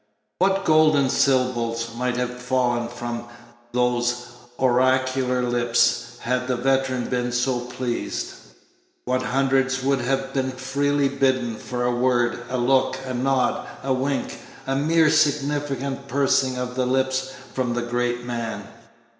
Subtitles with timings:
[0.39, 3.25] What golden syllables might have fallen from
[3.71, 8.33] those oracular lips had the veteran been so pleased!
[9.05, 13.93] What hundreds would have been freely bidden for a word, a look, a nod, a
[13.93, 18.63] wink, a mere significant pursing up of the lips from that great man!